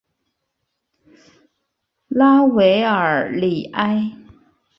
[2.07, 4.13] 拉韦尔里埃。